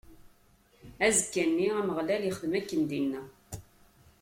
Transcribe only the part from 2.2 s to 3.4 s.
ixdem akken i d-inna.